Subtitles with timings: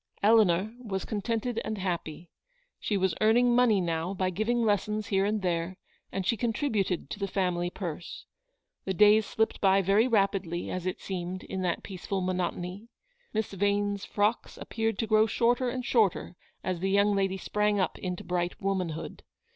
[0.23, 2.31] Eleanor was contented and happy.
[2.79, 5.77] She was earning money now by giving lessons here and there,
[6.11, 8.25] and she contributed to the family purse.
[8.85, 12.87] The days slipped by very rapidly, as it seemed, in that peaceful monotony.
[13.31, 17.99] Miss Vane's frocks appeared to grow shorter and shorter as the young lady sprang up
[17.99, 19.21] into bright womanhood.